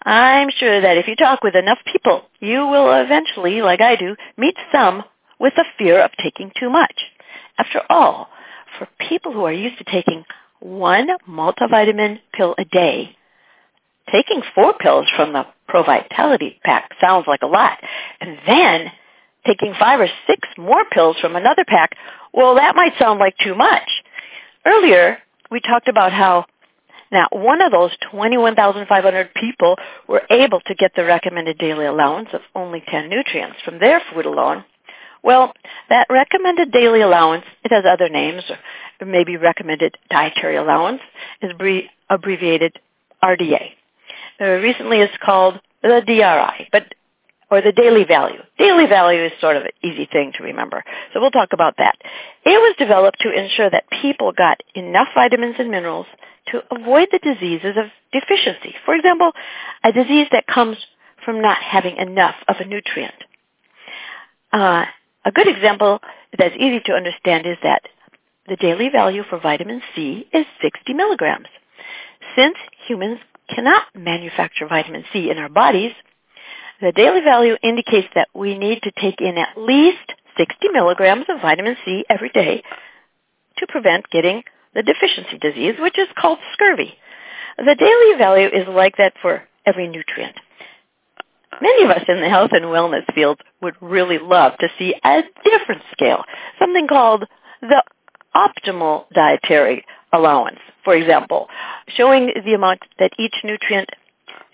I'm 0.02 0.50
sure 0.50 0.80
that 0.80 0.98
if 0.98 1.08
you 1.08 1.16
talk 1.16 1.42
with 1.42 1.54
enough 1.54 1.78
people, 1.90 2.22
you 2.40 2.66
will 2.66 2.92
eventually, 2.92 3.62
like 3.62 3.80
I 3.80 3.96
do, 3.96 4.16
meet 4.36 4.56
some 4.72 5.02
with 5.38 5.54
a 5.56 5.64
fear 5.78 6.02
of 6.02 6.10
taking 6.22 6.52
too 6.58 6.70
much. 6.70 6.94
After 7.58 7.80
all, 7.88 8.28
for 8.78 8.88
people 9.08 9.32
who 9.32 9.44
are 9.44 9.52
used 9.52 9.78
to 9.78 9.84
taking 9.84 10.24
one 10.60 11.08
multivitamin 11.28 12.20
pill 12.32 12.54
a 12.58 12.64
day, 12.64 13.16
taking 14.10 14.42
four 14.54 14.74
pills 14.74 15.06
from 15.16 15.32
the 15.32 15.46
Pro 15.68 15.82
Vitality 15.82 16.60
pack 16.64 16.90
sounds 17.00 17.26
like 17.26 17.42
a 17.42 17.46
lot. 17.46 17.78
And 18.20 18.38
then 18.46 18.92
taking 19.46 19.74
five 19.78 20.00
or 20.00 20.08
six 20.26 20.46
more 20.56 20.84
pills 20.90 21.16
from 21.20 21.36
another 21.36 21.64
pack, 21.66 21.96
well, 22.32 22.54
that 22.56 22.76
might 22.76 22.92
sound 22.98 23.18
like 23.18 23.36
too 23.38 23.54
much. 23.54 23.88
Earlier, 24.66 25.18
we 25.48 25.60
talked 25.60 25.86
about 25.86 26.12
how 26.12 26.44
now 27.12 27.28
one 27.30 27.62
of 27.62 27.70
those 27.70 27.92
21,500 28.10 29.32
people 29.34 29.76
were 30.08 30.22
able 30.28 30.60
to 30.66 30.74
get 30.74 30.90
the 30.96 31.04
recommended 31.04 31.56
daily 31.56 31.86
allowance 31.86 32.30
of 32.32 32.40
only 32.56 32.82
10 32.88 33.08
nutrients 33.08 33.58
from 33.64 33.78
their 33.78 34.02
food 34.12 34.26
alone. 34.26 34.64
Well, 35.22 35.52
that 35.88 36.08
recommended 36.10 36.72
daily 36.72 37.00
allowance, 37.00 37.44
it 37.64 37.70
has 37.70 37.84
other 37.88 38.08
names, 38.08 38.42
or 39.00 39.06
maybe 39.06 39.36
recommended 39.36 39.96
dietary 40.10 40.56
allowance, 40.56 41.00
is 41.42 41.52
abbreviated 42.10 42.80
RDA. 43.22 43.70
Uh, 44.40 44.44
recently 44.44 44.98
it's 44.98 45.16
called 45.24 45.60
the 45.82 46.02
DRI, 46.04 46.68
but 46.72 46.92
or 47.50 47.62
the 47.62 47.72
daily 47.72 48.04
value. 48.04 48.40
Daily 48.58 48.86
value 48.86 49.24
is 49.24 49.32
sort 49.40 49.56
of 49.56 49.64
an 49.64 49.70
easy 49.82 50.08
thing 50.10 50.32
to 50.36 50.42
remember. 50.42 50.82
So 51.12 51.20
we'll 51.20 51.30
talk 51.30 51.52
about 51.52 51.74
that. 51.78 51.96
It 52.44 52.58
was 52.58 52.74
developed 52.78 53.18
to 53.20 53.32
ensure 53.32 53.70
that 53.70 53.84
people 54.02 54.32
got 54.32 54.60
enough 54.74 55.08
vitamins 55.14 55.56
and 55.58 55.70
minerals 55.70 56.06
to 56.48 56.62
avoid 56.70 57.08
the 57.12 57.18
diseases 57.18 57.76
of 57.76 57.86
deficiency. 58.12 58.74
For 58.84 58.94
example, 58.94 59.32
a 59.84 59.92
disease 59.92 60.26
that 60.32 60.46
comes 60.46 60.76
from 61.24 61.40
not 61.40 61.58
having 61.58 61.96
enough 61.96 62.36
of 62.48 62.56
a 62.60 62.64
nutrient. 62.64 63.14
Uh, 64.52 64.84
a 65.24 65.32
good 65.32 65.48
example 65.48 66.00
that's 66.38 66.54
easy 66.56 66.80
to 66.86 66.92
understand 66.92 67.46
is 67.46 67.56
that 67.62 67.82
the 68.48 68.56
daily 68.56 68.88
value 68.90 69.22
for 69.28 69.40
vitamin 69.40 69.82
C 69.94 70.26
is 70.32 70.46
60 70.62 70.94
milligrams. 70.94 71.48
Since 72.36 72.56
humans 72.86 73.18
cannot 73.48 73.82
manufacture 73.94 74.66
vitamin 74.68 75.04
C 75.12 75.30
in 75.30 75.38
our 75.38 75.48
bodies, 75.48 75.92
the 76.80 76.92
daily 76.92 77.20
value 77.20 77.56
indicates 77.62 78.08
that 78.14 78.28
we 78.34 78.56
need 78.58 78.82
to 78.82 78.92
take 79.00 79.20
in 79.20 79.38
at 79.38 79.56
least 79.56 80.12
60 80.36 80.68
milligrams 80.68 81.24
of 81.28 81.40
vitamin 81.40 81.76
C 81.84 82.04
every 82.10 82.28
day 82.30 82.62
to 83.58 83.66
prevent 83.68 84.10
getting 84.10 84.42
the 84.74 84.82
deficiency 84.82 85.38
disease, 85.38 85.74
which 85.80 85.98
is 85.98 86.08
called 86.18 86.38
scurvy. 86.52 86.94
The 87.56 87.74
daily 87.74 88.18
value 88.18 88.48
is 88.48 88.68
like 88.68 88.96
that 88.98 89.14
for 89.22 89.42
every 89.64 89.88
nutrient. 89.88 90.36
Many 91.62 91.84
of 91.84 91.90
us 91.90 92.02
in 92.06 92.20
the 92.20 92.28
health 92.28 92.50
and 92.52 92.66
wellness 92.66 93.10
field 93.14 93.40
would 93.62 93.74
really 93.80 94.18
love 94.18 94.52
to 94.58 94.68
see 94.78 94.94
a 95.02 95.22
different 95.42 95.82
scale, 95.92 96.22
something 96.58 96.86
called 96.86 97.24
the 97.62 97.82
optimal 98.34 99.06
dietary 99.14 99.84
allowance, 100.12 100.58
for 100.84 100.94
example, 100.94 101.48
showing 101.88 102.30
the 102.44 102.52
amount 102.52 102.80
that 102.98 103.12
each 103.18 103.34
nutrient, 103.42 103.88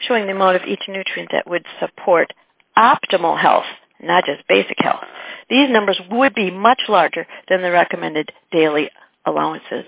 showing 0.07 0.27
the 0.27 0.33
amount 0.33 0.57
of 0.57 0.69
each 0.69 0.83
nutrient 0.89 1.31
that 1.33 1.49
would 1.49 1.65
support 1.81 2.33
optimal 2.77 3.39
health, 3.39 3.67
not 4.01 4.25
just 4.25 4.47
basic 4.49 4.77
health. 4.79 5.05
These 5.49 5.71
numbers 5.71 6.01
would 6.11 6.35
be 6.35 6.51
much 6.51 6.83
larger 6.89 7.27
than 7.49 7.63
the 7.63 7.71
recommended 7.71 8.31
daily 8.51 8.91
allowances. 9.27 9.85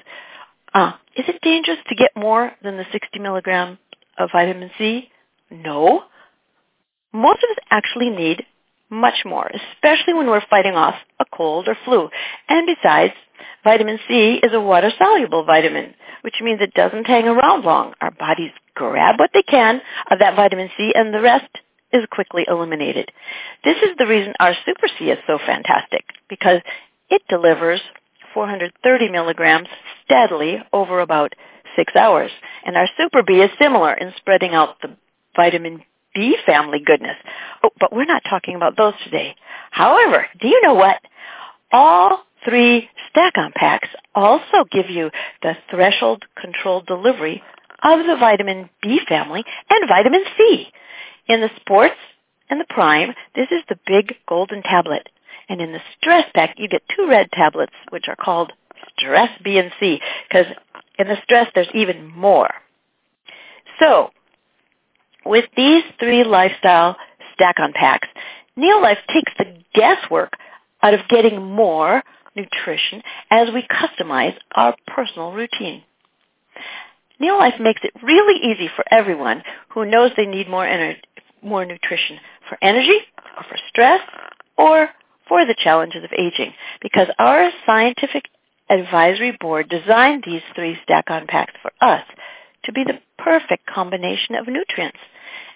Uh, 0.72 0.92
is 1.16 1.24
it 1.28 1.40
dangerous 1.42 1.78
to 1.88 1.94
get 1.94 2.10
more 2.16 2.52
than 2.62 2.76
the 2.76 2.84
60 2.92 3.18
milligrams 3.20 3.78
of 4.18 4.30
vitamin 4.32 4.70
C? 4.76 5.08
No. 5.50 6.02
Most 7.12 7.38
of 7.44 7.50
us 7.50 7.64
actually 7.70 8.10
need 8.10 8.44
much 8.90 9.24
more, 9.24 9.50
especially 9.74 10.14
when 10.14 10.26
we're 10.26 10.44
fighting 10.50 10.74
off 10.74 10.94
a 11.20 11.24
cold 11.32 11.68
or 11.68 11.76
flu. 11.84 12.08
And 12.48 12.66
besides, 12.66 13.14
vitamin 13.62 13.98
C 14.08 14.40
is 14.42 14.52
a 14.52 14.60
water-soluble 14.60 15.44
vitamin, 15.44 15.94
which 16.22 16.34
means 16.42 16.60
it 16.60 16.74
doesn't 16.74 17.06
hang 17.06 17.26
around 17.26 17.64
long. 17.64 17.94
Our 18.00 18.10
bodies 18.10 18.50
grab 18.74 19.18
what 19.18 19.30
they 19.32 19.42
can 19.42 19.80
of 20.10 20.18
that 20.18 20.36
vitamin 20.36 20.70
C 20.76 20.92
and 20.94 21.12
the 21.12 21.20
rest 21.20 21.48
is 21.92 22.04
quickly 22.10 22.44
eliminated. 22.48 23.10
This 23.62 23.76
is 23.76 23.96
the 23.98 24.06
reason 24.06 24.34
our 24.40 24.54
Super 24.66 24.88
C 24.98 25.06
is 25.06 25.18
so 25.26 25.38
fantastic 25.38 26.04
because 26.28 26.60
it 27.08 27.22
delivers 27.28 27.80
430 28.34 29.10
milligrams 29.10 29.68
steadily 30.04 30.58
over 30.72 31.00
about 31.00 31.32
six 31.76 31.94
hours. 31.94 32.30
And 32.64 32.76
our 32.76 32.88
Super 32.98 33.22
B 33.22 33.34
is 33.34 33.50
similar 33.60 33.94
in 33.94 34.12
spreading 34.16 34.54
out 34.54 34.80
the 34.82 34.96
vitamin 35.36 35.82
B 36.14 36.36
family 36.44 36.80
goodness. 36.84 37.16
Oh, 37.62 37.70
but 37.78 37.92
we're 37.92 38.04
not 38.04 38.22
talking 38.28 38.56
about 38.56 38.76
those 38.76 38.94
today. 39.04 39.36
However, 39.70 40.26
do 40.40 40.48
you 40.48 40.60
know 40.62 40.74
what? 40.74 41.00
All 41.72 42.24
three 42.44 42.88
stack-on 43.10 43.52
packs 43.54 43.88
also 44.14 44.64
give 44.70 44.90
you 44.90 45.10
the 45.42 45.56
threshold 45.70 46.24
controlled 46.40 46.86
delivery 46.86 47.42
of 47.84 48.06
the 48.06 48.16
vitamin 48.18 48.70
B 48.82 49.00
family 49.08 49.44
and 49.70 49.88
vitamin 49.88 50.24
C. 50.36 50.68
In 51.28 51.40
the 51.40 51.50
sports 51.60 51.94
and 52.50 52.60
the 52.60 52.66
prime, 52.68 53.14
this 53.34 53.48
is 53.50 53.62
the 53.68 53.78
big 53.86 54.14
golden 54.28 54.62
tablet. 54.62 55.08
And 55.48 55.60
in 55.60 55.72
the 55.72 55.80
stress 55.96 56.24
pack, 56.34 56.54
you 56.58 56.68
get 56.68 56.82
two 56.96 57.06
red 57.08 57.30
tablets, 57.32 57.74
which 57.90 58.06
are 58.08 58.16
called 58.16 58.52
stress 58.96 59.28
B 59.42 59.58
and 59.58 59.70
C, 59.78 60.00
because 60.28 60.46
in 60.98 61.08
the 61.08 61.16
stress, 61.22 61.48
there's 61.54 61.68
even 61.74 62.06
more. 62.06 62.50
So 63.78 64.10
with 65.24 65.46
these 65.56 65.82
three 65.98 66.24
lifestyle 66.24 66.96
stack-on 67.34 67.72
packs, 67.72 68.08
Neolife 68.56 69.04
takes 69.12 69.32
the 69.38 69.56
guesswork 69.74 70.34
out 70.82 70.94
of 70.94 71.00
getting 71.08 71.42
more 71.42 72.02
nutrition 72.36 73.02
as 73.30 73.48
we 73.52 73.66
customize 73.66 74.34
our 74.54 74.76
personal 74.86 75.32
routine. 75.32 75.82
Neolife 77.24 77.58
makes 77.58 77.80
it 77.82 77.92
really 78.02 78.38
easy 78.40 78.68
for 78.76 78.84
everyone 78.90 79.42
who 79.70 79.86
knows 79.86 80.10
they 80.16 80.26
need 80.26 80.48
more, 80.48 80.66
ener- 80.66 80.96
more 81.42 81.64
nutrition 81.64 82.18
for 82.48 82.58
energy 82.60 82.98
or 83.36 83.42
for 83.44 83.56
stress 83.68 84.00
or 84.58 84.90
for 85.26 85.46
the 85.46 85.54
challenges 85.58 86.04
of 86.04 86.10
aging 86.12 86.52
because 86.82 87.08
our 87.18 87.50
scientific 87.64 88.24
advisory 88.68 89.36
board 89.40 89.70
designed 89.70 90.22
these 90.26 90.42
three 90.54 90.76
stack-on 90.82 91.26
packs 91.26 91.54
for 91.62 91.72
us 91.80 92.04
to 92.64 92.72
be 92.72 92.84
the 92.84 93.00
perfect 93.18 93.66
combination 93.66 94.34
of 94.34 94.46
nutrients. 94.46 94.98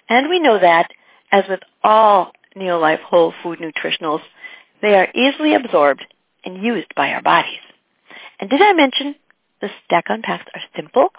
And 0.07 0.27
we 0.27 0.39
know 0.39 0.59
that, 0.59 0.89
as 1.31 1.43
with 1.47 1.59
all 1.83 2.31
Neolife 2.55 3.01
whole 3.01 3.33
food 3.43 3.59
nutritionals, 3.59 4.21
they 4.81 4.95
are 4.95 5.07
easily 5.13 5.53
absorbed 5.53 6.05
and 6.43 6.63
used 6.63 6.93
by 6.95 7.09
our 7.09 7.21
bodies. 7.21 7.59
And 8.39 8.49
did 8.49 8.61
I 8.61 8.73
mention 8.73 9.15
the 9.61 9.69
stack-on 9.85 10.21
packs 10.23 10.45
are 10.55 10.61
simple? 10.75 11.09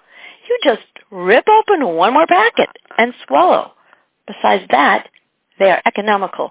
You 0.51 0.59
just 0.65 0.83
rip 1.13 1.47
open 1.49 1.87
one 1.95 2.13
more 2.13 2.27
packet 2.27 2.69
and 2.99 3.15
swallow. 3.27 3.73
Besides 4.27 4.65
that, 4.71 5.09
they 5.61 5.71
are 5.71 5.81
economical 5.87 6.51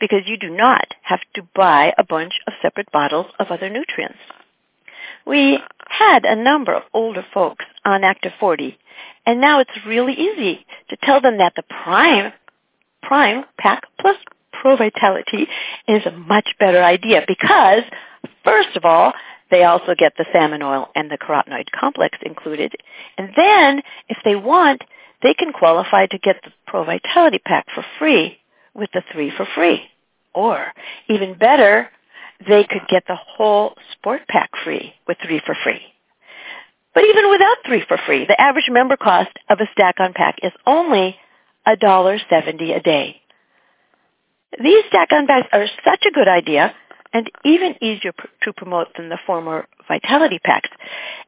because 0.00 0.22
you 0.26 0.38
do 0.38 0.48
not 0.48 0.86
have 1.02 1.20
to 1.34 1.42
buy 1.54 1.92
a 1.98 2.04
bunch 2.04 2.32
of 2.46 2.54
separate 2.62 2.90
bottles 2.90 3.26
of 3.38 3.48
other 3.50 3.68
nutrients. 3.68 4.18
We 5.26 5.58
had 5.88 6.24
a 6.24 6.42
number 6.42 6.74
of 6.74 6.84
older 6.94 7.24
folks 7.34 7.66
on 7.84 8.02
Active 8.02 8.32
40 8.40 8.78
and 9.26 9.40
now 9.40 9.60
it's 9.60 9.70
really 9.86 10.14
easy 10.14 10.64
to 10.88 10.96
tell 11.02 11.20
them 11.20 11.38
that 11.38 11.52
the 11.54 11.62
Prime 11.62 12.32
Prime 13.02 13.44
Pack 13.58 13.82
plus 14.00 14.16
Pro 14.52 14.76
Vitality 14.76 15.46
is 15.86 16.06
a 16.06 16.12
much 16.12 16.48
better 16.58 16.82
idea 16.82 17.22
because, 17.28 17.82
first 18.42 18.76
of 18.76 18.84
all, 18.86 19.12
they 19.50 19.64
also 19.64 19.94
get 19.96 20.14
the 20.16 20.26
salmon 20.32 20.62
oil 20.62 20.88
and 20.94 21.10
the 21.10 21.18
carotenoid 21.18 21.70
complex 21.70 22.18
included. 22.22 22.74
And 23.18 23.30
then, 23.36 23.82
if 24.08 24.18
they 24.24 24.36
want, 24.36 24.82
they 25.22 25.34
can 25.34 25.52
qualify 25.52 26.06
to 26.06 26.18
get 26.18 26.36
the 26.44 26.52
Pro 26.66 26.84
Vitality 26.84 27.38
Pack 27.38 27.66
for 27.74 27.84
free 27.98 28.38
with 28.74 28.90
the 28.92 29.02
three 29.12 29.30
for 29.36 29.46
free. 29.54 29.82
Or, 30.34 30.72
even 31.08 31.34
better, 31.34 31.88
they 32.46 32.64
could 32.64 32.86
get 32.88 33.04
the 33.06 33.16
whole 33.16 33.74
Sport 33.92 34.22
Pack 34.28 34.50
free 34.64 34.94
with 35.06 35.18
three 35.24 35.40
for 35.44 35.56
free. 35.62 35.80
But 36.94 37.04
even 37.04 37.30
without 37.30 37.56
three 37.66 37.84
for 37.86 37.98
free, 38.06 38.24
the 38.24 38.40
average 38.40 38.68
member 38.70 38.96
cost 38.96 39.30
of 39.48 39.58
a 39.60 39.68
stack-on 39.72 40.12
pack 40.14 40.36
is 40.42 40.52
only 40.66 41.16
$1.70 41.66 42.76
a 42.76 42.80
day. 42.80 43.20
These 44.62 44.84
stack-on 44.88 45.26
packs 45.26 45.48
are 45.52 45.66
such 45.84 46.04
a 46.06 46.12
good 46.12 46.28
idea 46.28 46.74
and 47.14 47.30
even 47.44 47.76
easier 47.80 48.12
pr- 48.12 48.26
to 48.42 48.52
promote 48.52 48.88
than 48.96 49.08
the 49.08 49.18
former 49.26 49.66
Vitality 49.88 50.38
packs. 50.44 50.68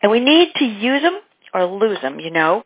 And 0.03 0.13
we 0.13 0.21
need 0.21 0.49
to 0.57 0.65
use 0.65 1.03
them 1.03 1.19
or 1.55 1.65
lose 1.65 1.99
them, 2.03 2.21
you 2.21 2.31
know. 2.31 2.65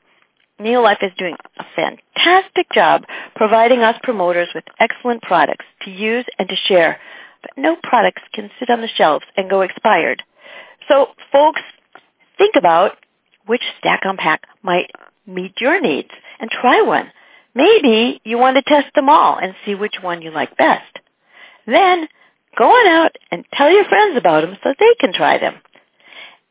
Neolife 0.61 1.03
is 1.03 1.13
doing 1.17 1.37
a 1.59 1.65
fantastic 1.77 2.67
job 2.73 3.05
providing 3.37 3.81
us 3.81 3.97
promoters 4.03 4.49
with 4.55 4.65
excellent 4.79 5.23
products 5.23 5.65
to 5.83 5.91
use 5.91 6.25
and 6.39 6.49
to 6.49 6.57
share. 6.57 6.99
But 7.43 7.53
no 7.57 7.77
products 7.83 8.23
can 8.35 8.51
sit 8.59 8.71
on 8.71 8.81
the 8.81 8.89
shelves 8.89 9.25
and 9.37 9.49
go 9.49 9.63
expired. 9.63 10.23
So 10.89 11.09
folks, 11.33 11.63
Think 12.41 12.57
about 12.57 12.93
which 13.45 13.61
stack-on 13.79 14.17
pack 14.17 14.45
might 14.63 14.91
meet 15.27 15.61
your 15.61 15.79
needs 15.79 16.09
and 16.41 16.51
try 16.51 16.81
one. 16.81 17.13
Maybe 17.55 18.19
you 18.25 18.39
want 18.39 18.57
to 18.57 18.63
test 18.63 18.95
them 18.95 19.11
all 19.11 19.37
and 19.37 19.55
see 19.67 19.75
which 19.75 19.97
one 20.01 20.23
you 20.23 20.31
like 20.31 20.57
best. 20.57 21.01
Then 21.67 22.09
go 22.57 22.65
on 22.65 22.89
out 22.89 23.17
and 23.31 23.45
tell 23.55 23.71
your 23.71 23.85
friends 23.85 24.17
about 24.17 24.43
them 24.43 24.57
so 24.63 24.75
they 24.79 24.95
can 24.99 25.13
try 25.13 25.39
them. 25.39 25.55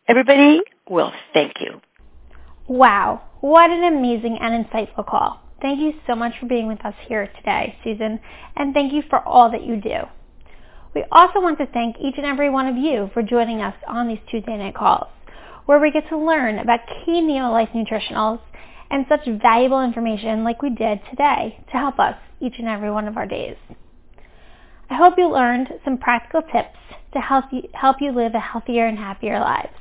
Everybody 0.08 0.62
will 0.90 1.12
thank 1.34 1.54
you. 1.60 1.82
Wow, 2.68 3.22
what 3.42 3.70
an 3.70 3.84
amazing 3.84 4.38
and 4.42 4.66
insightful 4.66 5.06
call. 5.06 5.42
Thank 5.62 5.80
you 5.80 5.94
so 6.08 6.16
much 6.16 6.34
for 6.40 6.46
being 6.48 6.68
with 6.68 6.84
us 6.86 6.94
here 7.08 7.30
today, 7.38 7.78
Susan, 7.84 8.20
and 8.56 8.74
thank 8.74 8.94
you 8.94 9.04
for 9.10 9.20
all 9.20 9.52
that 9.52 9.66
you 9.66 9.82
do. 9.82 9.98
We 10.96 11.04
also 11.12 11.40
want 11.42 11.58
to 11.60 11.68
thank 11.68 11.98
each 12.00 12.16
and 12.18 12.26
every 12.26 12.50
one 12.50 12.68
of 12.68 12.78
you 12.78 13.10
for 13.14 13.22
joining 13.22 13.62
us 13.62 13.76
on 13.88 14.08
these 14.08 14.20
Tuesday 14.32 14.58
night 14.58 14.76
calls. 14.76 15.08
where 15.66 15.80
we 15.80 15.92
get 15.92 16.10
to 16.10 16.18
learn 16.18 16.58
about 16.58 16.80
key 17.06 17.22
Neolife 17.22 17.72
nutritionals 17.74 18.40
and 18.90 19.06
such 19.08 19.24
valuable 19.40 19.84
information 19.84 20.44
like 20.44 20.64
we 20.64 20.72
did 20.72 21.00
today 21.12 21.64
to 21.72 21.78
help 21.78 22.00
us 22.00 22.16
each 22.42 22.56
and 22.58 22.68
every 22.68 22.90
one 22.90 23.08
of 23.08 23.18
our 23.18 23.28
days. 23.28 23.56
I 24.90 24.96
hope 24.96 25.16
you 25.18 25.30
learned 25.30 25.70
some 25.86 25.98
practical 25.98 26.42
tips 26.42 26.78
to 27.14 27.20
help 27.20 27.46
you, 27.52 27.64
help 27.74 27.98
you 28.02 28.12
live 28.12 28.34
a 28.34 28.40
healthier 28.40 28.88
and 28.88 28.98
happier 28.98 29.40
lives. 29.40 29.74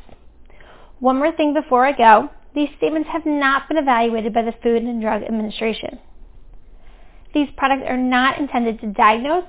One 1.00 1.18
more 1.18 1.32
thing 1.32 1.54
before 1.54 1.86
I 1.86 1.92
go. 1.92 2.30
These 2.54 2.70
statements 2.76 3.08
have 3.12 3.24
not 3.24 3.68
been 3.68 3.78
evaluated 3.78 4.34
by 4.34 4.42
the 4.42 4.54
Food 4.62 4.82
and 4.82 5.00
Drug 5.00 5.22
Administration. 5.22 5.98
These 7.34 7.48
products 7.56 7.84
are 7.88 7.96
not 7.96 8.38
intended 8.38 8.80
to 8.80 8.92
diagnose, 8.92 9.44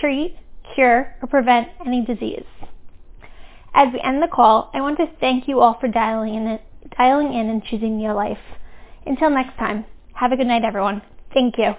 treat, 0.00 0.36
cure, 0.74 1.16
or 1.20 1.28
prevent 1.28 1.68
any 1.84 2.04
disease. 2.04 2.44
As 3.74 3.92
we 3.92 4.00
end 4.00 4.22
the 4.22 4.28
call, 4.28 4.70
I 4.72 4.80
want 4.80 4.98
to 4.98 5.06
thank 5.20 5.48
you 5.48 5.60
all 5.60 5.78
for 5.80 5.88
dialing 5.88 6.34
in, 6.34 6.58
dialing 6.96 7.32
in 7.34 7.48
and 7.48 7.64
choosing 7.64 7.98
your 7.98 8.14
Neolife. 8.14 8.38
Until 9.04 9.30
next 9.30 9.56
time, 9.58 9.84
have 10.14 10.32
a 10.32 10.36
good 10.36 10.46
night, 10.46 10.64
everyone. 10.64 11.02
Thank 11.32 11.58
you. 11.58 11.74